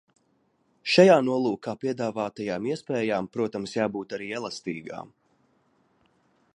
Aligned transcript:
Šajā 0.93 1.17
nolūkā 1.25 1.75
piedāvātajām 1.83 2.65
iespējām, 2.71 3.29
protams, 3.37 3.77
jābūt 3.81 4.17
arī 4.19 4.33
elastīgām. 4.41 5.15